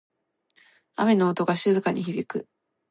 [0.95, 2.47] 雨の音が静かに響く。